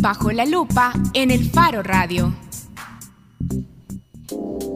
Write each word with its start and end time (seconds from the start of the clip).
Bajo 0.00 0.32
la 0.32 0.46
lupa 0.46 0.94
en 1.12 1.30
el 1.30 1.50
Faro 1.50 1.82
Radio. 1.82 2.34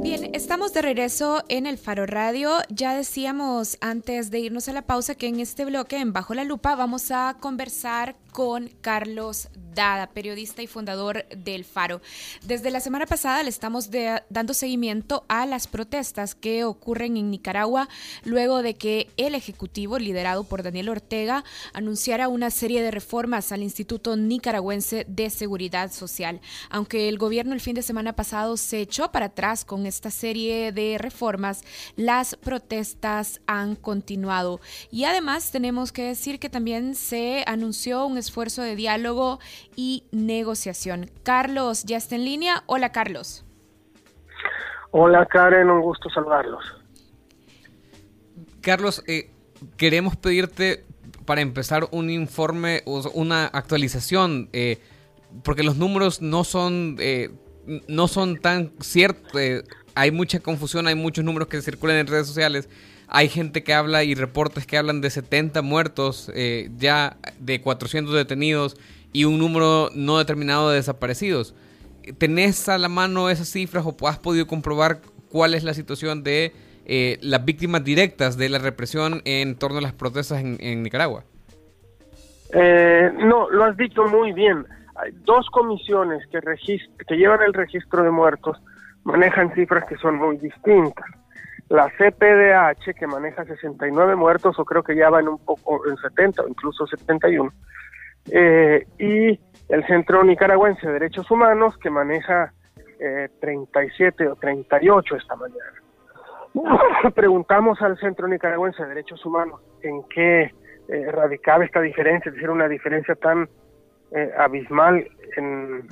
Bien, 0.03 0.29
estamos 0.35 0.75
de 0.75 0.83
regreso 0.83 1.43
en 1.49 1.67
el 1.67 1.79
Faro 1.79 2.05
Radio. 2.05 2.51
Ya 2.69 2.95
decíamos 2.95 3.79
antes 3.81 4.31
de 4.31 4.41
irnos 4.41 4.69
a 4.69 4.75
la 4.75 4.83
pausa 4.83 5.15
que 5.15 5.27
en 5.29 5.41
este 5.41 5.65
bloque, 5.65 5.99
en 5.99 6.13
Bajo 6.13 6.35
la 6.35 6.45
Lupa, 6.45 6.77
vamos 6.77 7.11
a 7.11 7.39
conversar 7.41 8.17
con 8.35 8.69
Carlos 8.81 9.49
Dada, 9.77 10.09
periodista 10.09 10.61
y 10.61 10.67
fundador 10.67 11.25
del 11.29 11.65
Faro. 11.65 12.01
Desde 12.45 12.73
la 12.73 12.81
semana 12.81 13.07
pasada 13.07 13.43
le 13.45 13.49
estamos 13.49 13.91
dando 14.29 14.55
seguimiento 14.55 15.25
a 15.29 15.47
las 15.47 15.69
protestas 15.69 16.35
que 16.35 16.65
ocurren 16.65 17.17
en 17.17 17.31
Nicaragua 17.31 17.89
luego 18.25 18.63
de 18.63 18.75
que 18.75 19.09
el 19.17 19.37
Ejecutivo, 19.37 20.01
liderado 20.01 20.45
por 20.45 20.65
Daniel 20.65 20.89
Ortega, 20.89 21.45
anunciara 21.73 22.29
una 22.29 22.51
serie 22.51 22.83
de 22.83 22.91
reformas 22.91 23.53
al 23.53 23.63
Instituto 23.63 24.17
Nicaragüense 24.17 25.07
de 25.09 25.31
Seguridad 25.31 25.93
Social. 25.93 26.41
Aunque 26.71 27.09
el 27.09 27.19
gobierno 27.19 27.55
el 27.55 27.61
fin 27.61 27.77
de 27.77 27.83
semana 27.83 28.15
pasado 28.15 28.57
se 28.57 28.81
echó 28.81 29.13
para 29.13 29.27
atrás 29.27 29.65
con 29.65 29.87
esta 29.87 30.11
serie 30.11 30.73
de 30.73 30.99
reformas, 30.99 31.63
las 31.95 32.35
protestas 32.35 33.41
han 33.47 33.77
continuado. 33.77 34.61
Y 34.91 35.05
además 35.05 35.53
tenemos 35.53 35.93
que 35.93 36.03
decir 36.03 36.41
que 36.41 36.51
también 36.51 36.97
se 36.97 37.45
anunció 37.47 38.07
un 38.07 38.24
esfuerzo 38.25 38.63
de 38.63 38.77
diálogo 38.77 39.39
y 39.77 40.05
negociación. 40.11 41.11
Carlos, 41.23 41.85
¿ya 41.85 41.97
está 41.97 42.17
en 42.17 42.25
línea? 42.25 42.65
Hola, 42.67 42.91
Carlos. 42.93 43.45
Hola, 44.91 45.27
Karen, 45.27 45.71
un 45.71 45.81
gusto 45.81 46.09
saludarlos. 46.11 46.65
Carlos, 48.61 49.03
eh, 49.07 49.31
queremos 49.77 50.17
pedirte 50.17 50.85
para 51.27 51.41
empezar 51.41 51.89
un 51.91 52.11
informe 52.11 52.83
o 52.87 53.03
una 53.15 53.47
actualización, 53.47 54.49
eh, 54.53 54.79
porque 55.43 55.63
los 55.63 55.77
números 55.77 56.23
no 56.23 56.45
son, 56.45 56.97
eh, 57.01 57.31
no 57.89 58.09
son 58.09 58.39
tan 58.39 58.73
ciertos. 58.81 59.33
hay 59.97 60.11
mucha 60.11 60.41
confusión, 60.41 60.87
hay 60.87 60.95
muchos 60.95 61.25
números 61.25 61.49
que 61.49 61.61
circulan 61.61 61.97
en 61.97 62.07
redes 62.07 62.27
sociales. 62.27 62.69
Hay 63.17 63.29
gente 63.29 63.63
que 63.63 63.73
habla 63.73 64.03
y 64.03 64.17
reportes 64.17 64.67
que 64.67 64.77
hablan 64.77 65.01
de 65.01 65.09
70 65.09 65.63
muertos, 65.63 66.33
ya 66.77 67.17
de 67.39 67.61
400 67.61 68.13
detenidos 68.13 68.77
y 69.13 69.25
un 69.25 69.39
número 69.39 69.89
no 69.95 70.19
determinado 70.19 70.69
de 70.69 70.77
desaparecidos. 70.77 71.55
¿Tenés 72.19 72.69
a 72.69 72.77
la 72.77 72.89
mano 72.89 73.31
esas 73.31 73.49
cifras 73.49 73.85
o 73.87 74.09
has 74.09 74.19
podido 74.19 74.49
comprobar 74.49 74.99
cuál 75.31 75.55
es 75.55 75.63
la 75.63 75.73
situación 75.73 76.25
de 76.25 76.53
eh, 76.87 77.19
las 77.23 77.45
víctimas 77.45 77.85
directas 77.85 78.37
de 78.37 78.49
la 78.49 78.59
represión 78.59 79.23
en 79.25 79.57
torno 79.57 79.79
a 79.79 79.81
las 79.81 79.93
protestas 79.93 80.43
en, 80.43 80.83
Nicaragua? 80.83 81.23
Eh, 82.53 83.13
no, 83.21 83.49
lo 83.49 83.65
has 83.65 83.77
dicho 83.77 84.05
muy 84.07 84.33
bien. 84.33 84.67
Hay 84.97 85.13
dos 85.25 85.49
comisiones 85.51 86.27
que, 86.27 86.41
que 87.07 87.17
llevan 87.17 87.43
el 87.43 87.55
registro 87.55 88.03
de 88.03 88.11
muertos 88.11 88.59
manejan 89.05 89.55
cifras 89.55 89.85
que 89.87 89.97
son 89.97 90.17
muy 90.17 90.39
distintas. 90.39 91.05
La 91.75 91.91
CPDH, 91.91 92.95
que 92.97 93.09
maneja 93.09 93.45
69 93.45 94.15
muertos, 94.15 94.57
o 94.61 94.65
creo 94.65 94.85
que 94.85 94.95
ya 94.95 95.11
va 95.11 95.19
en 95.19 95.27
un 95.27 95.45
poco 95.45 95.85
en 95.89 95.97
70 95.97 96.43
o 96.43 96.49
incluso 96.49 96.87
71, 96.87 97.53
eh, 98.31 98.87
y 98.97 99.41
el 99.69 99.85
Centro 99.89 100.23
Nicaragüense 100.23 100.87
de 100.87 100.93
Derechos 100.93 101.29
Humanos 101.33 101.77
que 101.79 101.91
maneja 101.91 102.53
eh, 103.01 103.29
37 103.41 104.29
o 104.29 104.37
38 104.37 105.17
esta 105.17 105.35
mañana. 105.35 107.11
Preguntamos 107.15 107.83
al 107.83 107.99
Centro 107.99 108.29
Nicaragüense 108.29 108.81
de 108.85 108.91
Derechos 108.91 109.27
Humanos 109.27 109.61
en 109.83 110.05
qué 110.05 110.55
eh, 110.87 111.11
radicaba 111.11 111.65
esta 111.65 111.81
diferencia, 111.81 112.29
es 112.29 112.37
decir, 112.37 112.51
una 112.51 112.69
diferencia 112.69 113.17
tan 113.17 113.49
eh, 114.13 114.31
abismal 114.39 115.09
en 115.37 115.89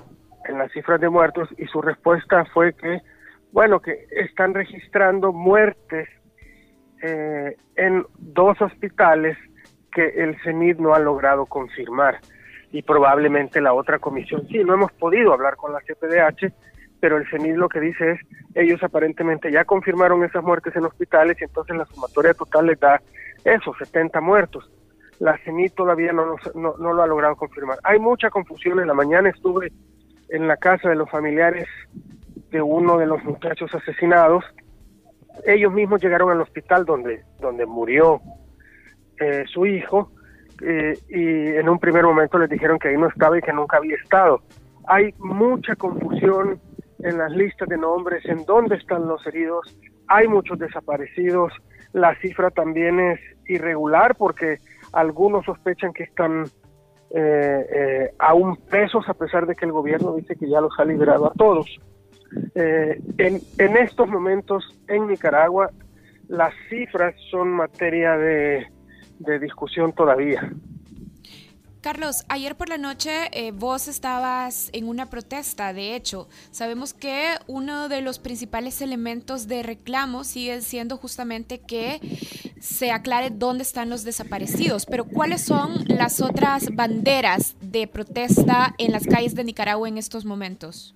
las 0.47 0.71
cifras 0.71 1.01
de 1.01 1.09
muertos 1.09 1.49
y 1.59 1.67
su 1.67 1.83
respuesta 1.83 2.45
fue 2.55 2.73
que, 2.73 3.01
bueno, 3.53 3.81
que 3.81 4.07
están 4.11 4.55
registrando 4.55 5.33
muertes 5.33 6.09
en 7.03 8.07
dos 8.19 8.61
hospitales 8.63 9.37
que 9.93 10.07
el 10.23 10.41
CENID 10.43 10.79
no 10.79 10.95
ha 10.95 10.99
logrado 10.99 11.47
confirmar 11.47 12.21
y 12.71 12.83
probablemente 12.83 13.61
la 13.61 13.75
otra 13.75 13.99
comisión 13.99 14.47
sí. 14.49 14.59
No 14.65 14.75
hemos 14.75 14.93
podido 14.93 15.33
hablar 15.33 15.57
con 15.57 15.73
la 15.73 15.81
CPDH, 15.81 16.53
pero 17.01 17.19
el 17.19 17.29
CENID 17.29 17.57
lo 17.57 17.69
que 17.69 17.81
dice 17.81 18.13
es, 18.13 18.21
ellos 18.55 18.83
aparentemente 18.83 19.53
ya 19.53 19.65
confirmaron 19.65 20.25
esas 20.25 20.43
muertes 20.43 20.75
en 20.77 20.87
hospitales 20.87 21.37
y 21.41 21.45
entonces 21.45 21.77
la 21.77 21.85
sumatoria 21.87 22.35
total 22.35 22.67
les 22.67 22.81
da 22.81 23.01
eso, 23.45 23.75
70 23.75 24.21
muertos. 24.21 24.71
La 25.19 25.37
CENID 25.39 25.73
todavía 25.73 26.13
no, 26.13 26.37
no, 26.55 26.75
no 26.79 26.93
lo 26.93 27.03
ha 27.03 27.07
logrado 27.07 27.37
confirmar. 27.37 27.79
Hay 27.85 27.99
mucha 27.99 28.31
confusión. 28.31 28.81
En 28.81 28.89
la 28.89 28.95
mañana 28.95 29.29
estuve 29.29 29.71
en 30.31 30.49
la 30.49 30.57
casa 30.57 30.89
de 30.89 30.97
los 30.97 31.11
familiares 31.11 31.69
de 32.53 32.63
uno 32.63 32.99
de 32.99 33.07
los 33.07 33.25
muchachos 33.25 33.75
asesinados. 33.75 34.45
Ellos 35.47 35.73
mismos 35.73 36.03
llegaron 36.03 36.31
al 36.31 36.43
hospital 36.43 36.85
donde, 36.85 37.25
donde 37.41 37.67
murió 37.67 38.21
eh, 39.19 39.45
su 39.53 39.67
hijo 39.67 40.13
eh, 40.61 40.97
y 41.09 41.57
en 41.57 41.69
un 41.69 41.79
primer 41.79 42.05
momento 42.05 42.39
les 42.39 42.51
dijeron 42.51 42.79
que 42.79 42.89
ahí 42.89 42.97
no 42.97 43.09
estaba 43.09 43.37
y 43.39 43.41
que 43.41 43.53
nunca 43.53 43.79
había 43.79 43.97
estado. 43.97 44.43
Hay 44.87 45.15
mucha 45.19 45.75
confusión 45.75 46.61
en 47.01 47.19
las 47.19 47.33
listas 47.33 47.69
de 47.69 47.79
nombres, 47.79 48.25
en 48.27 48.45
dónde 48.45 48.77
están 48.77 49.09
los 49.09 49.27
heridos, 49.27 49.77
hay 50.07 50.29
muchos 50.29 50.59
desaparecidos, 50.59 51.53
la 51.93 52.15
cifra 52.21 52.51
también 52.51 53.01
es 53.01 53.21
irregular 53.47 54.15
porque 54.17 54.59
algunos 54.93 55.45
sospechan 55.47 55.93
que 55.93 56.05
están 56.05 56.45
eh, 57.15 58.13
aún 58.19 58.57
presos 58.57 59.09
a 59.09 59.15
pesar 59.15 59.47
de 59.47 59.57
que 59.57 59.65
el 59.65 59.73
gobierno 59.73 60.15
dice 60.15 60.37
que 60.37 60.49
ya 60.49 60.61
los 60.61 60.73
ha 60.79 60.85
liberado 60.85 61.27
a 61.27 61.33
todos. 61.33 61.67
En, 62.55 63.41
en 63.59 63.77
estos 63.77 64.09
momentos 64.09 64.65
en 64.89 65.09
Nicaragua 65.09 65.71
las 66.29 66.55
cifras 66.69 67.15
son 67.31 67.51
materia 67.51 68.17
de 68.17 68.67
de 69.23 69.39
discusión 69.39 69.93
todavía. 69.93 70.53
Carlos, 71.81 72.25
ayer 72.29 72.55
por 72.55 72.69
la 72.69 72.79
noche 72.79 73.11
eh, 73.33 73.51
vos 73.51 73.89
estabas 73.89 74.71
en 74.73 74.87
una 74.87 75.11
protesta, 75.11 75.73
de 75.73 75.97
hecho, 75.97 76.29
sabemos 76.53 76.95
que 76.95 77.35
uno 77.49 77.89
de 77.89 78.03
los 78.03 78.21
principales 78.21 78.81
elementos 78.83 79.49
de 79.49 79.65
reclamo 79.65 80.23
sigue 80.23 80.61
siendo 80.61 80.97
justamente 80.97 81.59
que 81.59 82.01
se 82.61 82.93
aclare 82.93 83.31
dónde 83.31 83.65
están 83.65 83.91
los 83.91 84.05
desaparecidos, 84.05 84.87
pero 84.87 85.05
¿cuáles 85.07 85.41
son 85.41 85.85
las 85.89 86.21
otras 86.21 86.73
banderas 86.73 87.57
de 87.61 87.89
protesta 87.89 88.77
en 88.79 88.93
las 88.93 89.05
calles 89.05 89.35
de 89.35 89.43
Nicaragua 89.43 89.89
en 89.89 89.99
estos 89.99 90.25
momentos? 90.25 90.95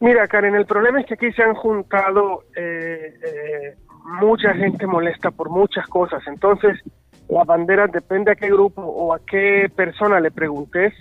Mira, 0.00 0.28
Karen, 0.28 0.54
el 0.54 0.66
problema 0.66 1.00
es 1.00 1.06
que 1.06 1.14
aquí 1.14 1.32
se 1.32 1.42
han 1.42 1.54
juntado 1.54 2.44
eh, 2.54 3.14
eh, 3.24 3.76
mucha 4.20 4.52
gente 4.54 4.86
molesta 4.86 5.30
por 5.30 5.48
muchas 5.48 5.86
cosas. 5.86 6.22
Entonces, 6.26 6.78
las 7.28 7.46
banderas, 7.46 7.90
depende 7.90 8.30
a 8.30 8.36
qué 8.36 8.48
grupo 8.48 8.82
o 8.82 9.14
a 9.14 9.20
qué 9.20 9.70
persona 9.74 10.20
le 10.20 10.30
preguntes, 10.30 10.92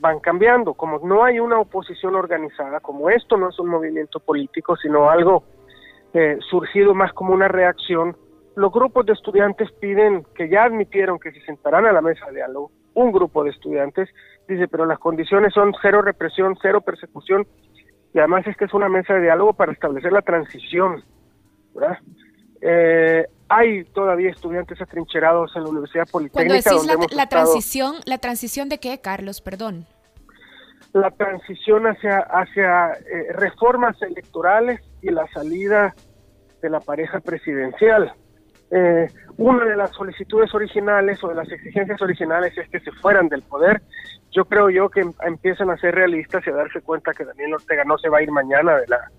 van 0.00 0.18
cambiando. 0.18 0.74
Como 0.74 0.98
no 1.06 1.24
hay 1.24 1.38
una 1.38 1.58
oposición 1.60 2.16
organizada, 2.16 2.80
como 2.80 3.08
esto 3.10 3.36
no 3.36 3.48
es 3.48 3.58
un 3.58 3.68
movimiento 3.68 4.20
político, 4.20 4.76
sino 4.76 5.08
algo 5.08 5.44
eh, 6.12 6.38
surgido 6.50 6.94
más 6.94 7.12
como 7.12 7.32
una 7.32 7.48
reacción, 7.48 8.16
los 8.54 8.70
grupos 8.70 9.06
de 9.06 9.14
estudiantes 9.14 9.70
piden 9.80 10.26
que 10.34 10.48
ya 10.48 10.64
admitieron 10.64 11.18
que 11.18 11.32
se 11.32 11.40
sentarán 11.42 11.86
a 11.86 11.92
la 11.92 12.02
mesa 12.02 12.26
de 12.26 12.34
diálogo. 12.34 12.70
Un 12.94 13.12
grupo 13.12 13.44
de 13.44 13.50
estudiantes 13.50 14.10
dice, 14.46 14.68
pero 14.68 14.84
las 14.84 14.98
condiciones 14.98 15.54
son 15.54 15.72
cero 15.80 16.02
represión, 16.02 16.58
cero 16.60 16.82
persecución, 16.82 17.46
y 18.14 18.18
además 18.18 18.46
es 18.46 18.56
que 18.56 18.66
es 18.66 18.74
una 18.74 18.88
mesa 18.88 19.14
de 19.14 19.22
diálogo 19.22 19.52
para 19.54 19.72
establecer 19.72 20.12
la 20.12 20.22
transición. 20.22 21.02
¿verdad? 21.74 21.98
Eh, 22.60 23.26
hay 23.48 23.84
todavía 23.84 24.30
estudiantes 24.30 24.80
atrincherados 24.80 25.54
en 25.56 25.64
la 25.64 25.70
Universidad 25.70 26.06
Politécnica. 26.10 26.62
Cuando 26.62 26.86
decís 26.88 27.14
la, 27.14 27.26
transición, 27.26 27.96
¿la 28.06 28.18
transición 28.18 28.68
de 28.68 28.78
qué, 28.78 29.00
Carlos? 29.00 29.40
Perdón. 29.40 29.86
La 30.92 31.10
transición 31.10 31.86
hacia, 31.86 32.18
hacia 32.18 32.92
eh, 32.92 33.32
reformas 33.32 34.00
electorales 34.02 34.80
y 35.00 35.10
la 35.10 35.26
salida 35.28 35.94
de 36.60 36.70
la 36.70 36.80
pareja 36.80 37.20
presidencial. 37.20 38.14
Eh, 38.74 39.06
una 39.36 39.64
de 39.66 39.76
las 39.76 39.90
solicitudes 39.90 40.54
originales 40.54 41.22
o 41.22 41.28
de 41.28 41.34
las 41.34 41.50
exigencias 41.52 42.00
originales 42.00 42.56
es 42.56 42.68
que 42.70 42.80
se 42.80 42.90
fueran 42.92 43.28
del 43.28 43.42
poder. 43.42 43.82
Yo 44.30 44.46
creo 44.46 44.70
yo 44.70 44.88
que 44.88 45.04
empiezan 45.26 45.70
a 45.70 45.76
ser 45.76 45.94
realistas 45.94 46.42
y 46.46 46.50
a 46.50 46.54
darse 46.54 46.80
cuenta 46.80 47.12
que 47.12 47.24
Daniel 47.24 47.54
Ortega 47.54 47.84
no 47.84 47.98
se 47.98 48.08
va 48.08 48.18
a 48.18 48.22
ir 48.22 48.30
mañana 48.30 48.78
de 48.78 48.86
la 48.88 49.10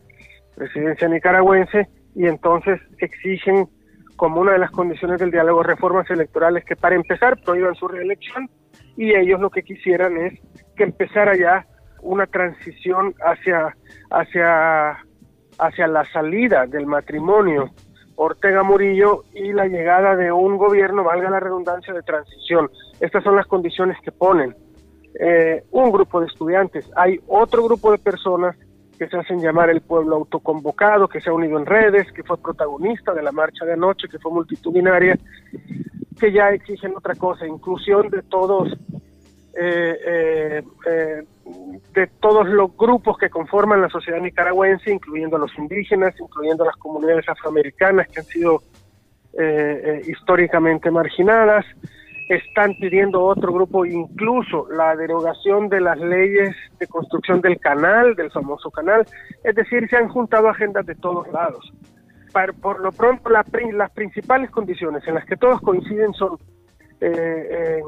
presidencia 0.56 1.08
nicaragüense 1.08 1.88
y 2.16 2.26
entonces 2.26 2.80
exigen 2.98 3.68
como 4.16 4.42
una 4.42 4.54
de 4.54 4.60
las 4.60 4.72
condiciones 4.72 5.20
del 5.20 5.32
diálogo 5.32 5.64
reformas 5.64 6.10
electorales 6.10 6.64
que 6.66 6.76
para 6.76 6.96
empezar 6.96 7.40
prohíban 7.44 7.76
su 7.76 7.88
reelección 7.88 8.50
y 8.96 9.16
ellos 9.16 9.40
lo 9.40 9.50
que 9.50 9.64
quisieran 9.64 10.18
es 10.18 10.40
que 10.76 10.84
empezara 10.84 11.36
ya 11.36 11.66
una 12.02 12.28
transición 12.28 13.14
hacia 13.26 13.76
hacia 14.12 14.98
hacia 15.60 15.88
la 15.88 16.06
salida 16.06 16.68
del 16.68 16.86
matrimonio 16.86 17.72
Ortega 18.16 18.64
Murillo 18.64 19.24
y 19.34 19.54
la 19.54 19.68
llegada 19.68 20.16
de 20.16 20.32
un 20.32 20.58
gobierno, 20.58 21.04
valga 21.04 21.30
la 21.30 21.40
redundancia, 21.40 21.94
de 21.94 22.02
transición. 22.04 22.70
Estas 23.00 23.24
son 23.24 23.36
las 23.36 23.48
condiciones 23.48 23.98
que 24.02 24.12
ponen. 24.12 24.56
eh, 25.20 25.64
un 25.72 25.92
grupo 25.92 26.20
de 26.22 26.26
estudiantes, 26.26 26.90
hay 26.96 27.20
otro 27.28 27.64
grupo 27.64 27.92
de 27.92 28.00
personas 28.00 28.56
que 28.98 29.08
se 29.08 29.18
hacen 29.18 29.40
llamar 29.40 29.70
el 29.70 29.82
pueblo 29.82 30.16
autoconvocado, 30.16 31.08
que 31.08 31.22
se 31.22 31.30
ha 31.30 31.34
unido 31.34 31.58
en 31.60 31.66
redes, 31.66 32.12
que 32.12 32.24
fue 32.24 32.38
protagonista 32.38 33.14
de 33.14 33.24
la 33.24 33.32
marcha 33.32 33.66
de 33.66 33.74
anoche, 33.74 34.08
que 34.08 34.20
fue 34.20 34.32
multitudinaria, 34.32 35.18
que 36.20 36.32
ya 36.32 36.50
exigen 36.50 36.96
otra 36.96 37.16
cosa, 37.16 37.46
inclusión 37.46 38.10
de 38.10 38.22
todos, 38.24 38.72
eh, 39.56 39.98
eh, 40.06 40.64
eh, 40.90 41.24
de 41.94 42.08
todos 42.20 42.48
los 42.48 42.76
grupos 42.78 43.18
que 43.18 43.30
conforman 43.30 43.82
la 43.82 43.90
sociedad 43.90 44.22
nicaragüense, 44.22 44.92
incluyendo 44.92 45.38
a 45.38 45.40
los 45.40 45.58
indígenas, 45.58 46.14
incluyendo 46.20 46.66
las 46.66 46.76
comunidades 46.78 47.28
afroamericanas 47.28 48.08
que 48.08 48.20
han 48.20 48.26
sido 48.26 48.62
históricamente 50.06 50.92
marginadas, 50.92 51.66
están 52.30 52.76
pidiendo 52.80 53.24
otro 53.24 53.54
grupo 53.54 53.86
incluso 53.86 54.68
la 54.72 54.96
derogación 54.96 55.70
de 55.70 55.82
las 55.82 56.00
leyes 56.00 56.56
de 56.80 56.88
construcción 56.88 57.42
del 57.42 57.60
canal, 57.60 58.16
del 58.16 58.32
famoso 58.32 58.72
canal, 58.72 59.06
es 59.44 59.56
decir, 59.56 59.88
se 59.90 59.98
han 59.98 60.10
juntado 60.10 60.50
agendas 60.50 60.86
de 60.86 60.96
todos 60.96 61.28
lados. 61.32 61.72
por 62.62 62.80
lo 62.80 62.92
pronto, 62.92 63.30
las 63.30 63.92
principales 63.92 64.50
condiciones 64.52 65.04
en 65.08 65.16
las 65.16 65.26
que 65.26 65.38
todos 65.38 65.62
coinciden 65.62 66.14
son 66.14 66.38
eh, 67.02 67.82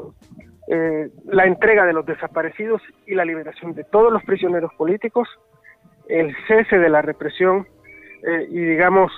eh, 0.67 0.75
eh, 0.75 1.09
la 1.25 1.45
entrega 1.45 1.85
de 1.85 1.93
los 1.93 2.05
desaparecidos 2.05 2.81
y 3.05 3.15
la 3.15 3.25
liberación 3.25 3.73
de 3.73 3.83
todos 3.83 4.11
los 4.11 4.23
prisioneros 4.23 4.73
políticos, 4.75 5.27
el 6.07 6.35
cese 6.47 6.77
de 6.77 6.89
la 6.89 7.01
represión 7.01 7.67
y 8.49 8.59
digamos, 8.59 9.11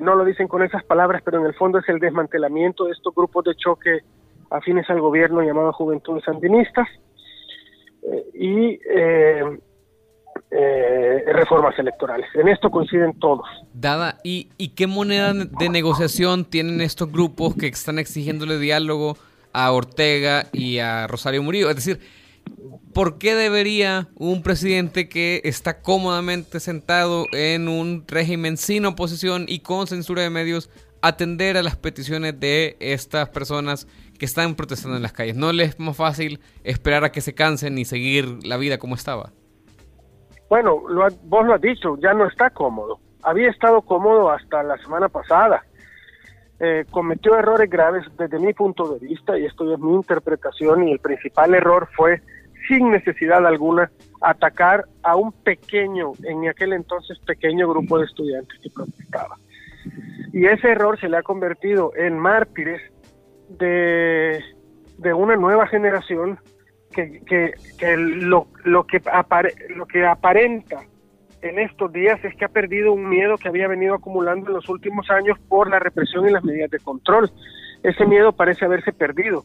no 0.00 0.16
lo 0.16 0.24
dicen 0.24 0.48
con 0.48 0.64
esas 0.64 0.82
palabras, 0.82 1.22
pero 1.24 1.38
en 1.38 1.46
el 1.46 1.54
fondo 1.54 1.78
es 1.78 1.88
el 1.88 2.00
desmantelamiento 2.00 2.86
de 2.86 2.92
estos 2.92 3.14
grupos 3.14 3.44
de 3.44 3.54
choque 3.54 4.00
afines 4.50 4.88
al 4.90 5.00
gobierno 5.00 5.42
llamado 5.42 5.72
Juventudes 5.72 6.24
Sandinistas 6.24 6.88
eh, 8.02 8.24
y 8.34 8.80
eh, 8.90 9.58
eh, 10.50 11.24
reformas 11.32 11.78
electorales. 11.78 12.28
En 12.34 12.48
esto 12.48 12.70
coinciden 12.70 13.18
todos. 13.18 13.46
Dada, 13.72 14.18
¿y, 14.24 14.48
¿y 14.56 14.70
qué 14.70 14.86
moneda 14.86 15.32
de 15.34 15.68
negociación 15.68 16.44
tienen 16.44 16.80
estos 16.80 17.12
grupos 17.12 17.54
que 17.54 17.66
están 17.66 17.98
exigiéndole 17.98 18.58
diálogo 18.58 19.16
a 19.52 19.72
Ortega 19.72 20.46
y 20.52 20.78
a 20.78 21.06
Rosario 21.06 21.42
Murillo? 21.42 21.70
Es 21.70 21.76
decir, 21.76 22.00
¿por 22.94 23.18
qué 23.18 23.34
debería 23.34 24.08
un 24.14 24.42
presidente 24.42 25.08
que 25.08 25.40
está 25.44 25.80
cómodamente 25.80 26.60
sentado 26.60 27.26
en 27.32 27.68
un 27.68 28.04
régimen 28.06 28.56
sin 28.56 28.86
oposición 28.86 29.44
y 29.48 29.60
con 29.60 29.86
censura 29.86 30.22
de 30.22 30.30
medios 30.30 30.70
atender 31.02 31.56
a 31.56 31.62
las 31.62 31.76
peticiones 31.76 32.38
de 32.40 32.76
estas 32.80 33.28
personas 33.28 33.86
que 34.18 34.24
están 34.24 34.54
protestando 34.54 34.96
en 34.96 35.02
las 35.02 35.12
calles. 35.12 35.36
¿No 35.36 35.52
les 35.52 35.70
es 35.70 35.80
más 35.80 35.96
fácil 35.96 36.40
esperar 36.64 37.04
a 37.04 37.12
que 37.12 37.20
se 37.20 37.34
cansen 37.34 37.78
y 37.78 37.84
seguir 37.84 38.44
la 38.44 38.56
vida 38.56 38.78
como 38.78 38.94
estaba? 38.94 39.30
Bueno, 40.48 40.82
vos 41.24 41.46
lo 41.46 41.54
has 41.54 41.60
dicho, 41.60 41.96
ya 41.98 42.14
no 42.14 42.26
está 42.26 42.50
cómodo. 42.50 42.98
Había 43.22 43.50
estado 43.50 43.82
cómodo 43.82 44.30
hasta 44.30 44.62
la 44.62 44.78
semana 44.78 45.08
pasada. 45.08 45.62
Eh, 46.60 46.84
cometió 46.90 47.38
errores 47.38 47.70
graves 47.70 48.04
desde 48.18 48.38
mi 48.40 48.52
punto 48.52 48.94
de 48.94 49.06
vista 49.06 49.38
y 49.38 49.44
esto 49.44 49.72
es 49.72 49.78
mi 49.78 49.94
interpretación 49.94 50.88
y 50.88 50.92
el 50.92 50.98
principal 50.98 51.54
error 51.54 51.88
fue 51.94 52.20
sin 52.66 52.90
necesidad 52.90 53.46
alguna 53.46 53.90
atacar 54.20 54.84
a 55.04 55.14
un 55.14 55.30
pequeño, 55.30 56.12
en 56.24 56.48
aquel 56.48 56.72
entonces 56.72 57.18
pequeño 57.20 57.68
grupo 57.68 57.98
de 57.98 58.06
estudiantes 58.06 58.58
que 58.60 58.70
protestaba. 58.70 59.36
Y 60.32 60.46
ese 60.46 60.68
error 60.70 60.98
se 61.00 61.08
le 61.08 61.16
ha 61.16 61.22
convertido 61.22 61.92
en 61.96 62.18
mártires 62.18 62.82
de, 63.48 64.42
una 65.14 65.36
nueva 65.36 65.66
generación 65.68 66.38
que, 66.90 67.20
que, 67.78 67.96
lo, 67.96 68.48
lo, 68.64 68.84
que 68.84 69.00
lo 69.70 69.86
que 69.86 70.04
aparenta 70.04 70.80
en 71.42 71.58
estos 71.58 71.92
días 71.92 72.18
es 72.24 72.34
que 72.36 72.44
ha 72.44 72.48
perdido 72.48 72.92
un 72.92 73.08
miedo 73.08 73.36
que 73.36 73.48
había 73.48 73.68
venido 73.68 73.94
acumulando 73.94 74.48
en 74.48 74.54
los 74.54 74.68
últimos 74.68 75.08
años 75.10 75.38
por 75.48 75.70
la 75.70 75.78
represión 75.78 76.28
y 76.28 76.32
las 76.32 76.44
medidas 76.44 76.70
de 76.70 76.78
control. 76.78 77.30
Ese 77.82 78.06
miedo 78.06 78.32
parece 78.32 78.64
haberse 78.64 78.92
perdido. 78.92 79.44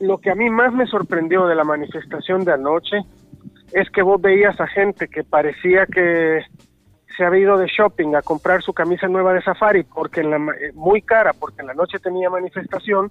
Lo 0.00 0.18
que 0.18 0.30
a 0.30 0.34
mí 0.34 0.50
más 0.50 0.72
me 0.72 0.86
sorprendió 0.86 1.46
de 1.46 1.54
la 1.54 1.64
manifestación 1.64 2.44
de 2.44 2.52
anoche 2.52 2.98
es 3.72 3.90
que 3.90 4.02
vos 4.02 4.20
veías 4.20 4.60
a 4.60 4.66
gente 4.66 5.08
que 5.08 5.24
parecía 5.24 5.86
que 5.86 6.42
se 7.16 7.24
ha 7.24 7.36
ido 7.36 7.58
de 7.58 7.66
shopping 7.66 8.14
a 8.14 8.22
comprar 8.22 8.62
su 8.62 8.72
camisa 8.72 9.08
nueva 9.08 9.32
de 9.32 9.42
safari 9.42 9.82
porque 9.82 10.20
en 10.20 10.32
eh, 10.34 10.72
muy 10.74 11.02
cara 11.02 11.32
porque 11.32 11.62
en 11.62 11.66
la 11.66 11.74
noche 11.74 11.98
tenía 11.98 12.30
manifestación 12.30 13.10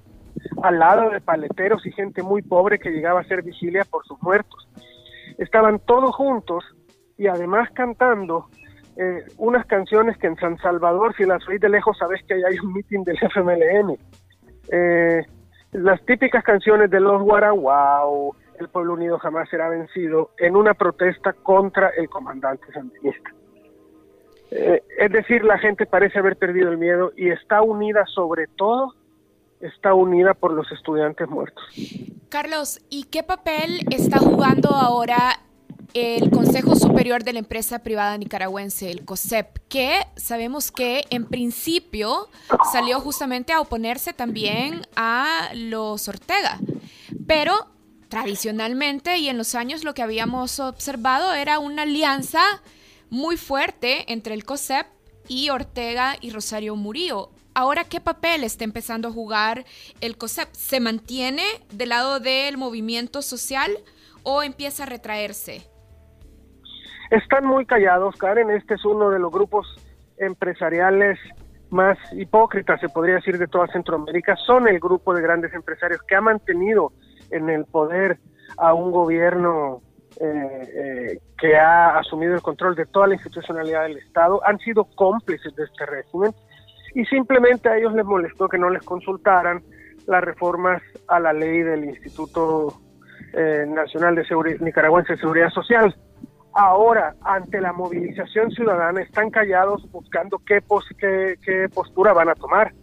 al 0.63 0.79
lado 0.79 1.09
de 1.09 1.19
paleteros 1.19 1.85
y 1.85 1.91
gente 1.91 2.23
muy 2.23 2.41
pobre 2.41 2.79
que 2.79 2.89
llegaba 2.89 3.19
a 3.19 3.23
hacer 3.23 3.43
vigilia 3.43 3.83
por 3.85 4.05
sus 4.05 4.21
muertos. 4.21 4.67
Estaban 5.37 5.79
todos 5.79 6.15
juntos 6.15 6.63
y 7.17 7.27
además 7.27 7.69
cantando 7.73 8.47
eh, 8.95 9.25
unas 9.37 9.65
canciones 9.65 10.17
que 10.17 10.27
en 10.27 10.35
San 10.37 10.57
Salvador, 10.57 11.15
si 11.15 11.25
las 11.25 11.47
oís 11.47 11.61
de 11.61 11.69
lejos, 11.69 11.97
sabes 11.97 12.21
que 12.27 12.35
ahí 12.35 12.43
hay 12.43 12.59
un 12.59 12.73
mitin 12.73 13.03
del 13.03 13.17
FMLN. 13.17 13.97
Eh, 14.71 15.23
las 15.73 16.03
típicas 16.05 16.43
canciones 16.43 16.89
de 16.89 16.99
los 16.99 17.21
Guaraguao, 17.21 18.35
el 18.59 18.69
pueblo 18.69 18.93
unido 18.93 19.19
jamás 19.19 19.49
será 19.49 19.69
vencido, 19.69 20.31
en 20.37 20.55
una 20.55 20.73
protesta 20.73 21.33
contra 21.33 21.89
el 21.89 22.09
comandante 22.09 22.71
sandinista. 22.73 23.31
Eh, 24.49 24.81
es 24.97 25.11
decir, 25.11 25.43
la 25.43 25.57
gente 25.59 25.85
parece 25.85 26.19
haber 26.19 26.37
perdido 26.37 26.71
el 26.71 26.77
miedo 26.77 27.11
y 27.15 27.29
está 27.29 27.61
unida 27.61 28.05
sobre 28.07 28.47
todo 28.47 28.93
está 29.59 29.93
unida 29.93 30.33
por 30.33 30.53
los 30.53 30.71
estudiantes 30.71 31.27
muertos. 31.27 31.63
Carlos, 32.29 32.79
¿y 32.89 33.05
qué 33.05 33.23
papel 33.23 33.79
está 33.91 34.19
jugando 34.19 34.69
ahora 34.69 35.39
el 35.97 36.29
Consejo 36.29 36.75
Superior 36.75 37.23
de 37.23 37.33
la 37.33 37.39
Empresa 37.39 37.79
Privada 37.79 38.17
Nicaragüense, 38.17 38.91
el 38.91 39.03
COSEP, 39.03 39.57
que 39.67 40.05
sabemos 40.15 40.71
que 40.71 41.05
en 41.09 41.25
principio 41.25 42.29
salió 42.71 42.99
justamente 42.99 43.51
a 43.51 43.61
oponerse 43.61 44.13
también 44.13 44.85
a 44.95 45.49
los 45.55 46.07
Ortega, 46.07 46.59
pero 47.25 47.67
tradicionalmente 48.09 49.17
y 49.17 49.27
en 49.27 49.39
los 49.39 49.55
años 49.55 49.83
lo 49.83 49.95
que 49.95 50.03
habíamos 50.03 50.59
observado 50.59 51.33
era 51.33 51.57
una 51.57 51.81
alianza 51.81 52.43
muy 53.09 53.35
fuerte 53.35 54.11
entre 54.11 54.35
el 54.35 54.45
COSEP 54.45 54.85
y 55.27 55.49
Ortega 55.49 56.15
y 56.21 56.29
Rosario 56.29 56.75
Murillo. 56.75 57.31
Ahora, 57.55 57.85
¿qué 57.85 57.99
papel 57.99 58.43
está 58.43 58.65
empezando 58.65 59.07
a 59.07 59.11
jugar 59.11 59.65
el 59.99 60.15
COSEP? 60.15 60.53
¿Se 60.53 60.79
mantiene 60.79 61.43
del 61.71 61.89
lado 61.89 62.19
del 62.19 62.57
movimiento 62.57 63.23
social 63.23 63.79
o 64.21 64.43
empieza 64.43 64.83
a 64.83 64.85
retraerse? 64.85 65.67
Están 67.09 67.45
muy 67.45 67.65
callados, 67.65 68.15
Karen. 68.17 68.51
Este 68.51 68.75
es 68.75 68.85
uno 68.85 69.09
de 69.09 69.19
los 69.19 69.31
grupos 69.31 69.65
empresariales 70.17 71.19
más 71.69 71.97
hipócritas, 72.13 72.79
se 72.79 72.89
podría 72.89 73.15
decir, 73.15 73.37
de 73.37 73.47
toda 73.47 73.67
Centroamérica. 73.67 74.35
Son 74.35 74.67
el 74.67 74.79
grupo 74.79 75.13
de 75.13 75.21
grandes 75.21 75.53
empresarios 75.53 76.01
que 76.03 76.15
ha 76.15 76.21
mantenido 76.21 76.91
en 77.31 77.49
el 77.49 77.65
poder 77.65 78.19
a 78.57 78.73
un 78.73 78.91
gobierno 78.91 79.81
eh, 80.19 80.69
eh, 80.75 81.19
que 81.37 81.55
ha 81.55 81.97
asumido 81.99 82.33
el 82.33 82.41
control 82.41 82.75
de 82.75 82.85
toda 82.85 83.07
la 83.07 83.15
institucionalidad 83.15 83.83
del 83.83 83.97
Estado. 83.97 84.41
Han 84.45 84.57
sido 84.59 84.85
cómplices 84.95 85.55
de 85.55 85.65
este 85.65 85.85
régimen 85.85 86.31
y 86.95 87.05
simplemente 87.05 87.69
a 87.69 87.77
ellos 87.77 87.93
les 87.93 88.05
molestó 88.05 88.47
que 88.47 88.57
no 88.57 88.69
les 88.69 88.83
consultaran 88.83 89.61
las 90.07 90.23
reformas 90.23 90.81
a 91.07 91.19
la 91.19 91.33
ley 91.33 91.61
del 91.61 91.85
Instituto 91.85 92.73
eh, 93.33 93.65
Nacional 93.67 94.15
de 94.15 94.25
Seguridad, 94.25 94.59
Nicaragüense 94.61 95.13
de 95.13 95.19
Seguridad 95.19 95.49
Social. 95.49 95.93
Ahora, 96.53 97.15
ante 97.21 97.61
la 97.61 97.73
movilización 97.73 98.51
ciudadana, 98.51 99.01
están 99.01 99.29
callados 99.29 99.89
buscando 99.91 100.39
qué, 100.39 100.61
qué 101.43 101.69
postura 101.69 102.13
van 102.13 102.29
a 102.29 102.35
tomar. 102.35 102.73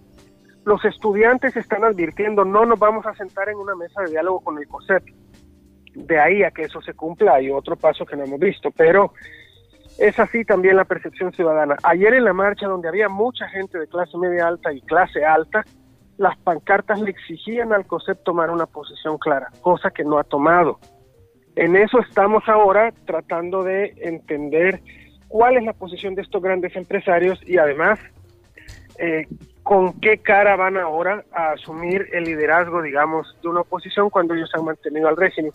Los 0.65 0.85
estudiantes 0.85 1.57
están 1.57 1.85
advirtiendo, 1.85 2.45
no 2.45 2.65
nos 2.65 2.79
vamos 2.79 3.05
a 3.07 3.15
sentar 3.15 3.49
en 3.49 3.57
una 3.57 3.75
mesa 3.75 4.03
de 4.03 4.13
diálogo 4.13 4.41
con 4.41 4.59
el 4.59 4.67
COSEP. 4.67 5.05
De 5.95 6.19
ahí 6.19 6.43
a 6.43 6.51
que 6.51 6.63
eso 6.63 6.81
se 6.81 6.95
cumpla 6.95 7.35
hay 7.35 7.51
otro 7.51 7.77
paso 7.77 8.07
que 8.07 8.17
no 8.17 8.25
hemos 8.25 8.41
visto, 8.41 8.71
pero 8.71 9.13
es 9.99 10.19
así 10.19 10.45
también 10.45 10.77
la 10.77 10.85
percepción 10.85 11.33
ciudadana. 11.33 11.77
Ayer 11.83 12.15
en 12.15 12.25
la 12.25 12.33
marcha 12.33 12.67
donde 12.67 12.89
había 12.89 13.09
mucha 13.09 13.49
gente 13.49 13.79
de 13.79 13.87
clase 13.87 14.17
media 14.19 14.49
alta 14.49 14.73
y 14.73 14.81
clase 14.83 15.25
alta, 15.25 15.65
las 16.17 16.37
pancartas 16.39 17.01
le 17.01 17.11
exigían 17.11 17.73
al 17.73 17.87
COSEP 17.87 18.23
tomar 18.25 18.51
una 18.51 18.67
posición 18.67 19.19
clara, 19.19 19.51
cosa 19.61 19.91
que 19.91 20.05
no 20.05 20.19
ha 20.19 20.25
tomado. 20.25 20.79
En 21.57 21.77
eso 21.77 22.01
estamos 22.01 22.43
ahora 22.49 22.93
tratando 23.07 23.63
de 23.63 23.95
entender 24.03 24.81
cuál 25.29 25.57
es 25.57 25.65
la 25.65 25.73
posición 25.73 26.15
de 26.15 26.23
estos 26.23 26.43
grandes 26.43 26.75
empresarios 26.77 27.41
y 27.47 27.59
además 27.59 27.99
eh, 28.99 29.27
con 29.63 29.99
qué 30.01 30.19
cara 30.19 30.57
van 30.57 30.77
ahora 30.77 31.25
a 31.33 31.53
asumir 31.53 32.09
el 32.13 32.25
liderazgo, 32.25 32.83
digamos, 32.83 33.37
de 33.43 33.49
una 33.49 33.61
oposición 33.61 34.11
cuando 34.11 34.35
ellos 34.35 34.51
han 34.55 34.65
mantenido 34.65 35.09
al 35.09 35.17
régimen. 35.17 35.53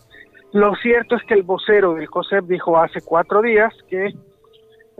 Lo 0.52 0.74
cierto 0.76 1.16
es 1.16 1.22
que 1.24 1.34
el 1.34 1.42
vocero 1.42 1.94
del 1.94 2.10
COSEP 2.10 2.44
dijo 2.46 2.76
hace 2.78 3.00
cuatro 3.02 3.40
días 3.40 3.72
que 3.88 4.14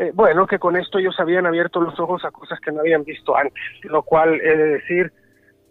eh, 0.01 0.13
bueno, 0.15 0.47
que 0.47 0.59
con 0.59 0.77
esto 0.77 0.99
ellos 0.99 1.15
habían 1.19 1.45
abierto 1.45 1.79
los 1.79 2.01
ojos 2.01 2.25
a 2.25 2.31
cosas 2.31 2.59
que 2.61 2.73
no 2.73 2.81
habían 2.81 3.05
visto 3.05 3.37
antes, 3.37 3.63
lo 3.83 4.03
cual 4.03 4.41
he 4.41 4.57
de 4.57 4.67
decir, 4.69 5.13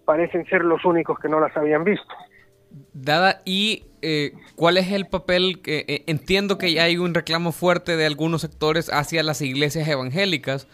parecen 0.06 0.46
ser 0.46 0.64
los 0.64 0.86
únicos 0.86 1.18
que 1.18 1.28
no 1.28 1.40
las 1.40 1.56
habían 1.58 1.84
visto. 1.84 2.14
Dada, 2.94 3.42
y 3.44 3.89
eh, 4.02 4.34
¿cuál 4.56 4.78
es 4.78 4.92
el 4.92 5.06
papel? 5.06 5.62
que 5.62 5.86
eh, 5.88 6.04
entiendo 6.08 6.58
que 6.58 6.74
ya 6.74 6.84
hay 6.84 6.98
un 6.98 7.14
reclamo 7.14 7.52
fuerte 7.52 7.98
de 7.98 8.06
algunos 8.06 8.42
sectores 8.42 8.90
hacia 8.92 9.24
las 9.24 9.42
iglesias 9.42 9.88
evangélicas, 9.88 10.68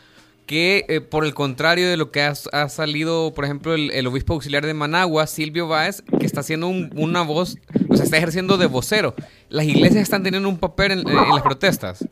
que 0.45 0.85
eh, 0.87 1.01
por 1.01 1.25
el 1.25 1.33
contrario 1.33 1.89
de 1.89 1.97
lo 1.97 2.11
que 2.11 2.21
ha, 2.21 2.35
salido, 2.35 3.33
por 3.33 3.45
ejemplo, 3.45 3.73
el, 3.73 4.07
obispo 4.07 4.33
auxiliar 4.33 4.65
de 4.65 4.73
Managua, 4.73 5.27
Silvio 5.27 5.67
Báez, 5.67 6.03
que 6.19 6.25
está 6.25 6.41
haciendo 6.41 6.67
una 6.67 7.23
voz, 7.23 7.57
o 7.89 7.95
sea, 7.95 8.05
está 8.05 8.17
ejerciendo 8.17 8.57
de 8.57 8.67
vocero. 8.67 9.15
¿Las 9.49 9.65
iglesias 9.65 10.03
están 10.03 10.23
teniendo 10.23 10.47
un 10.47 10.59
papel 10.59 10.91
en, 10.91 11.03
las 11.03 11.41
protestas? 11.41 12.07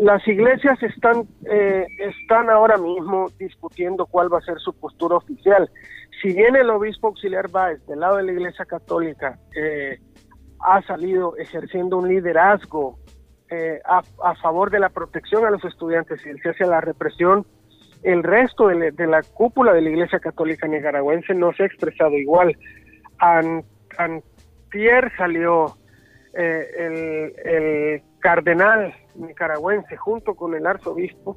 Las 0.00 0.26
iglesias 0.26 0.82
están, 0.82 1.28
están 1.98 2.48
ahora 2.48 2.76
mismo 2.78 3.30
discutiendo 3.38 4.06
cuál 4.06 4.32
va 4.32 4.38
a 4.38 4.42
ser 4.42 4.58
su 4.58 4.72
postura 4.72 5.16
oficial 5.16 5.70
si 6.22 6.32
bien 6.32 6.54
el 6.54 6.70
obispo 6.70 7.08
auxiliar 7.08 7.50
Báez, 7.50 7.84
del 7.86 8.00
lado 8.00 8.16
de 8.16 8.22
la 8.22 8.32
Iglesia 8.32 8.64
Católica, 8.64 9.38
eh, 9.56 9.98
ha 10.60 10.80
salido 10.82 11.36
ejerciendo 11.36 11.98
un 11.98 12.08
liderazgo 12.08 12.98
eh, 13.50 13.80
a, 13.84 14.34
favor 14.36 14.70
de 14.70 14.78
la 14.78 14.88
protección 14.88 15.44
a 15.44 15.50
los 15.50 15.64
estudiantes 15.64 16.24
y 16.24 16.28
el 16.28 16.40
cese 16.40 16.62
a 16.64 16.68
la 16.68 16.80
represión, 16.80 17.44
el 18.04 18.22
resto 18.22 18.68
de, 18.68 18.92
la 19.06 19.22
cúpula 19.22 19.72
de 19.72 19.82
la 19.82 19.90
Iglesia 19.90 20.20
Católica 20.20 20.68
nicaragüense 20.68 21.34
no 21.34 21.52
se 21.52 21.64
ha 21.64 21.66
expresado 21.66 22.16
igual. 22.16 22.56
antier 23.18 25.12
salió 25.16 25.76
eh, 26.34 27.32
el 27.44 28.02
cardenal 28.20 28.94
nicaragüense 29.16 29.96
junto 29.96 30.34
con 30.34 30.54
el 30.54 30.66
arzobispo 30.66 31.36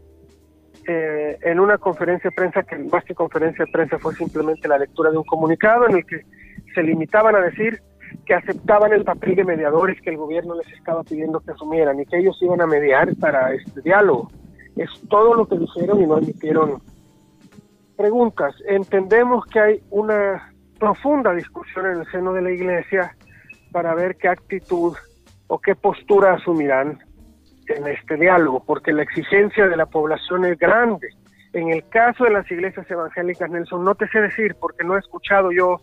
eh, 0.87 1.37
en 1.41 1.59
una 1.59 1.77
conferencia 1.77 2.29
de 2.29 2.35
prensa 2.35 2.63
que 2.63 2.77
más 2.77 3.03
que 3.03 3.15
conferencia 3.15 3.65
de 3.65 3.71
prensa 3.71 3.97
fue 3.97 4.13
simplemente 4.15 4.67
la 4.67 4.77
lectura 4.77 5.11
de 5.11 5.17
un 5.17 5.23
comunicado 5.23 5.87
en 5.87 5.97
el 5.97 6.05
que 6.05 6.21
se 6.73 6.83
limitaban 6.83 7.35
a 7.35 7.41
decir 7.41 7.81
que 8.25 8.33
aceptaban 8.33 8.93
el 8.93 9.03
papel 9.03 9.35
de 9.35 9.43
mediadores 9.43 9.99
que 10.01 10.11
el 10.11 10.17
gobierno 10.17 10.55
les 10.55 10.71
estaba 10.73 11.03
pidiendo 11.03 11.39
que 11.39 11.51
asumieran 11.51 11.99
y 11.99 12.05
que 12.05 12.17
ellos 12.17 12.37
iban 12.41 12.61
a 12.61 12.67
mediar 12.67 13.15
para 13.15 13.53
este 13.53 13.81
diálogo. 13.81 14.29
Es 14.75 14.89
todo 15.09 15.33
lo 15.33 15.47
que 15.47 15.57
dijeron 15.57 16.01
y 16.01 16.07
no 16.07 16.17
emitieron 16.17 16.81
preguntas. 17.95 18.55
Entendemos 18.67 19.45
que 19.45 19.59
hay 19.59 19.83
una 19.89 20.53
profunda 20.79 21.33
discusión 21.33 21.85
en 21.87 22.01
el 22.01 22.11
seno 22.11 22.33
de 22.33 22.41
la 22.41 22.51
iglesia 22.51 23.15
para 23.71 23.95
ver 23.95 24.17
qué 24.17 24.27
actitud 24.27 24.95
o 25.47 25.59
qué 25.59 25.75
postura 25.75 26.33
asumirán 26.33 26.99
en 27.67 27.87
este 27.87 28.15
diálogo, 28.15 28.63
porque 28.63 28.93
la 28.93 29.03
exigencia 29.03 29.67
de 29.67 29.75
la 29.75 29.85
población 29.85 30.45
es 30.45 30.57
grande. 30.57 31.09
En 31.53 31.69
el 31.69 31.87
caso 31.87 32.25
de 32.25 32.31
las 32.31 32.49
iglesias 32.51 32.89
evangélicas, 32.89 33.49
Nelson, 33.49 33.83
no 33.83 33.95
te 33.95 34.07
sé 34.09 34.19
decir, 34.19 34.55
porque 34.59 34.83
no 34.83 34.95
he 34.95 34.99
escuchado 34.99 35.51
yo 35.51 35.79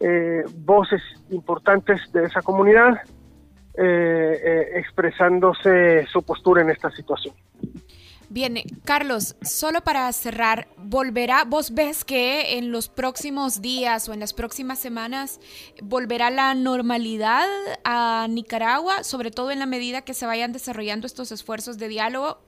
eh, 0.00 0.42
voces 0.58 1.00
importantes 1.30 2.00
de 2.12 2.24
esa 2.24 2.42
comunidad 2.42 3.00
eh, 3.76 4.40
eh, 4.44 4.68
expresándose 4.74 6.06
su 6.06 6.22
postura 6.22 6.62
en 6.62 6.70
esta 6.70 6.90
situación. 6.90 7.34
Bien, 8.30 8.62
Carlos, 8.84 9.36
solo 9.42 9.82
para 9.82 10.10
cerrar, 10.12 10.68
¿volverá, 10.78 11.44
vos 11.44 11.74
ves 11.74 12.04
que 12.04 12.56
en 12.56 12.72
los 12.72 12.88
próximos 12.88 13.60
días 13.60 14.08
o 14.08 14.14
en 14.14 14.20
las 14.20 14.32
próximas 14.32 14.78
semanas 14.78 15.40
volverá 15.82 16.30
la 16.30 16.54
normalidad 16.54 17.46
a 17.84 18.26
Nicaragua, 18.30 19.04
sobre 19.04 19.30
todo 19.30 19.50
en 19.50 19.58
la 19.58 19.66
medida 19.66 20.02
que 20.02 20.14
se 20.14 20.26
vayan 20.26 20.52
desarrollando 20.52 21.06
estos 21.06 21.32
esfuerzos 21.32 21.78
de 21.78 21.88
diálogo? 21.88 22.40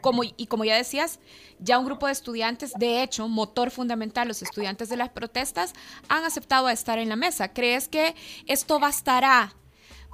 Como, 0.00 0.22
y 0.24 0.46
como 0.46 0.64
ya 0.64 0.76
decías, 0.76 1.18
ya 1.58 1.78
un 1.78 1.86
grupo 1.86 2.06
de 2.06 2.12
estudiantes, 2.12 2.72
de 2.78 3.02
hecho, 3.02 3.26
motor 3.28 3.70
fundamental, 3.70 4.28
los 4.28 4.42
estudiantes 4.42 4.88
de 4.88 4.96
las 4.96 5.10
protestas, 5.10 5.72
han 6.08 6.24
aceptado 6.24 6.68
estar 6.68 6.98
en 6.98 7.08
la 7.08 7.16
mesa. 7.16 7.52
¿Crees 7.52 7.88
que 7.88 8.14
esto 8.46 8.78
bastará 8.78 9.54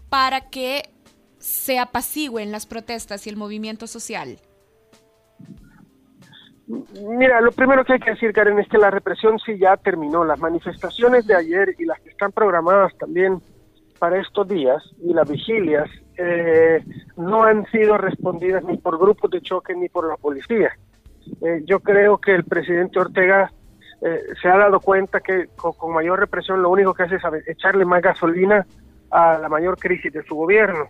para 0.09 0.49
que 0.49 0.93
se 1.41 1.79
apacigüen 1.79 2.53
las 2.53 2.67
protestas 2.67 3.27
y 3.27 3.31
el 3.31 3.37
movimiento 3.37 3.89
social? 3.89 4.41
Mira, 7.09 7.41
lo 7.41 7.51
primero 7.51 7.85
que 7.85 7.95
hay 7.95 8.01
que 8.01 8.11
decir, 8.11 8.33
Karen, 8.33 8.59
es 8.59 8.69
que 8.69 8.79
la 8.79 8.91
represión 8.91 9.39
sí 9.39 9.59
ya 9.59 9.77
terminó. 9.77 10.25
Las 10.25 10.39
manifestaciones 10.39 11.27
de 11.27 11.35
ayer 11.35 11.75
y 11.79 11.85
las 11.85 12.01
que 12.01 12.11
están 12.11 12.31
programadas 12.33 12.97
también 12.97 13.41
para 13.99 14.21
estos 14.21 14.49
días 14.49 14.83
y 15.03 15.13
las 15.13 15.29
vigilias 15.29 15.89
eh, 16.17 16.83
no 17.17 17.43
han 17.43 17.67
sido 17.67 17.99
respondidas 17.99 18.63
ni 18.65 18.77
por 18.79 18.99
grupos 18.99 19.31
de 19.31 19.41
choque 19.41 19.75
ni 19.75 19.89
por 19.89 20.09
la 20.09 20.17
policía. 20.17 20.71
Eh, 21.43 21.63
yo 21.65 21.81
creo 21.81 22.19
que 22.19 22.35
el 22.35 22.45
presidente 22.45 22.99
Ortega 22.99 23.51
eh, 24.03 24.21
se 24.41 24.49
ha 24.49 24.57
dado 24.57 24.81
cuenta 24.81 25.21
que 25.21 25.49
con, 25.57 25.93
mayor 25.93 26.21
represión 26.21 26.63
lo 26.63 26.71
único 26.71 26.95
que 26.95 27.03
hace 27.03 27.17
es 27.17 27.23
echarle 27.47 27.85
más 27.85 28.01
gasolina 28.01 28.67
a 29.11 29.39
la 29.39 29.49
mayor 29.49 29.77
crisis 29.79 30.13
de 30.13 30.23
su 30.23 30.35
gobierno. 30.35 30.89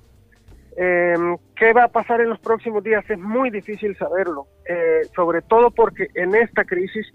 Eh, 0.77 1.15
¿Qué 1.57 1.73
va 1.73 1.85
a 1.85 1.89
pasar 1.89 2.21
en 2.21 2.31
los 2.31 2.39
próximos 2.39 2.83
días? 2.83 3.05
Es 3.09 3.19
muy 3.19 3.51
difícil 3.51 3.97
saberlo, 3.97 4.47
eh, 4.69 5.03
sobre 5.15 5.43
todo 5.43 5.71
porque 5.71 6.09
en 6.15 6.35
esta 6.35 6.65
crisis 6.65 7.07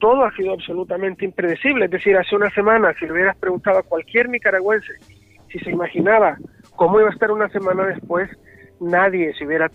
todo 0.00 0.24
ha 0.24 0.34
sido 0.34 0.54
absolutamente 0.54 1.24
impredecible. 1.24 1.86
Es 1.86 1.90
decir, 1.90 2.16
hace 2.16 2.34
una 2.34 2.50
semana, 2.50 2.94
si 2.98 3.06
le 3.06 3.12
hubieras 3.12 3.36
preguntado 3.36 3.78
a 3.78 3.82
cualquier 3.82 4.28
nicaragüense 4.28 4.92
si 5.50 5.58
se 5.60 5.70
imaginaba 5.70 6.36
cómo 6.74 7.00
iba 7.00 7.08
a 7.08 7.12
estar 7.12 7.30
una 7.30 7.48
semana 7.48 7.86
después, 7.86 8.28
nadie 8.80 9.32
se 9.34 9.46
hubiera, 9.46 9.70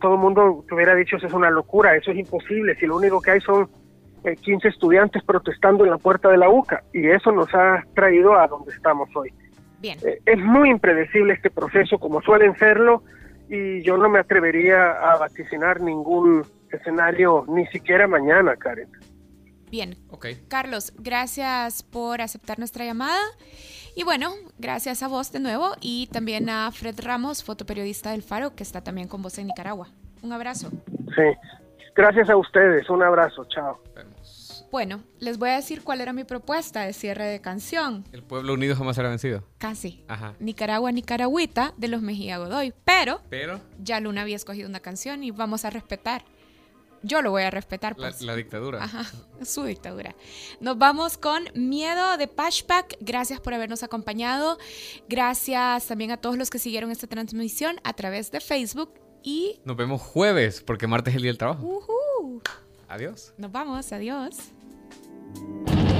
todo 0.00 0.14
el 0.14 0.20
mundo 0.20 0.64
te 0.68 0.74
hubiera 0.74 0.94
dicho 0.94 1.16
eso 1.16 1.26
es 1.26 1.32
una 1.32 1.50
locura, 1.50 1.96
eso 1.96 2.10
es 2.10 2.18
imposible, 2.18 2.74
si 2.76 2.86
lo 2.86 2.96
único 2.96 3.20
que 3.20 3.32
hay 3.32 3.40
son 3.40 3.68
15 4.22 4.66
eh, 4.66 4.70
estudiantes 4.70 5.22
protestando 5.24 5.84
en 5.84 5.90
la 5.90 5.98
puerta 5.98 6.30
de 6.30 6.38
la 6.38 6.48
UCA 6.48 6.82
y 6.92 7.06
eso 7.08 7.32
nos 7.32 7.52
ha 7.54 7.82
traído 7.94 8.34
a 8.34 8.46
donde 8.46 8.72
estamos 8.72 9.08
hoy. 9.14 9.32
Eh, 9.92 10.20
es 10.24 10.38
muy 10.38 10.70
impredecible 10.70 11.34
este 11.34 11.50
proceso, 11.50 11.98
como 11.98 12.22
suelen 12.22 12.56
serlo, 12.56 13.02
y 13.48 13.82
yo 13.82 13.96
no 13.96 14.08
me 14.08 14.18
atrevería 14.18 14.92
a 14.92 15.18
vaticinar 15.18 15.80
ningún 15.80 16.46
escenario, 16.70 17.44
ni 17.48 17.66
siquiera 17.66 18.06
mañana, 18.06 18.56
Karen. 18.56 18.88
Bien. 19.70 19.96
Okay. 20.10 20.36
Carlos, 20.48 20.92
gracias 20.98 21.82
por 21.82 22.20
aceptar 22.20 22.58
nuestra 22.58 22.84
llamada. 22.84 23.20
Y 23.96 24.04
bueno, 24.04 24.30
gracias 24.58 25.02
a 25.02 25.08
vos 25.08 25.32
de 25.32 25.40
nuevo 25.40 25.72
y 25.80 26.08
también 26.12 26.48
a 26.48 26.70
Fred 26.72 26.98
Ramos, 27.00 27.44
fotoperiodista 27.44 28.10
del 28.10 28.22
Faro, 28.22 28.54
que 28.54 28.62
está 28.62 28.82
también 28.82 29.08
con 29.08 29.22
vos 29.22 29.38
en 29.38 29.46
Nicaragua. 29.48 29.88
Un 30.22 30.32
abrazo. 30.32 30.70
Sí, 31.14 31.52
gracias 31.94 32.28
a 32.28 32.36
ustedes. 32.36 32.88
Un 32.88 33.02
abrazo. 33.02 33.44
Chao. 33.46 33.78
Bueno, 34.74 35.04
les 35.20 35.38
voy 35.38 35.50
a 35.50 35.54
decir 35.54 35.84
cuál 35.84 36.00
era 36.00 36.12
mi 36.12 36.24
propuesta 36.24 36.82
de 36.82 36.92
cierre 36.92 37.26
de 37.26 37.40
canción. 37.40 38.04
El 38.10 38.24
pueblo 38.24 38.54
unido 38.54 38.74
jamás 38.74 38.96
será 38.96 39.08
vencido. 39.08 39.44
Casi. 39.58 40.04
Ajá. 40.08 40.34
Nicaragua, 40.40 40.90
Nicaragüita 40.90 41.74
de 41.76 41.86
los 41.86 42.02
Mejía 42.02 42.38
Godoy. 42.38 42.74
Pero, 42.84 43.20
Pero, 43.30 43.60
ya 43.80 44.00
Luna 44.00 44.22
había 44.22 44.34
escogido 44.34 44.68
una 44.68 44.80
canción 44.80 45.22
y 45.22 45.30
vamos 45.30 45.64
a 45.64 45.70
respetar. 45.70 46.24
Yo 47.04 47.22
lo 47.22 47.30
voy 47.30 47.44
a 47.44 47.52
respetar. 47.52 47.94
Pues. 47.94 48.20
La, 48.22 48.34
dictadura. 48.34 48.82
Ajá, 48.82 49.04
su 49.44 49.62
dictadura. 49.62 50.16
Nos 50.58 50.76
vamos 50.76 51.18
con 51.18 51.44
Miedo 51.54 52.16
de 52.16 52.26
Pashpak. 52.26 52.96
Gracias 52.98 53.38
por 53.38 53.54
habernos 53.54 53.84
acompañado. 53.84 54.58
Gracias 55.08 55.86
también 55.86 56.10
a 56.10 56.16
todos 56.16 56.36
los 56.36 56.50
que 56.50 56.58
siguieron 56.58 56.90
esta 56.90 57.06
transmisión 57.06 57.76
a 57.84 57.92
través 57.92 58.32
de 58.32 58.40
Facebook. 58.40 58.92
Y 59.22 59.60
nos 59.64 59.76
vemos 59.76 60.02
jueves, 60.02 60.64
porque 60.66 60.88
martes 60.88 61.12
es 61.12 61.16
el 61.18 61.22
día 61.22 61.30
del 61.30 61.38
trabajo. 61.38 61.80
Adiós. 62.88 63.32
Nos 63.38 63.52
vamos, 63.52 63.92
adiós. 63.92 64.36
you 65.36 65.93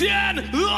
dead 0.00 0.69